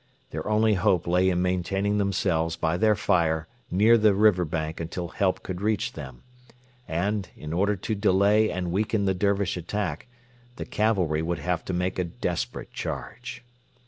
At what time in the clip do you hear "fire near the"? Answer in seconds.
2.95-4.15